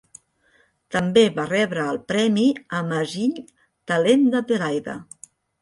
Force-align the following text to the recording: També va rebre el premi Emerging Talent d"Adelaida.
També 0.95 1.23
va 1.35 1.45
rebre 1.51 1.83
el 1.93 2.01
premi 2.13 2.47
Emerging 2.79 3.39
Talent 3.93 4.29
d"Adelaida. 4.33 5.01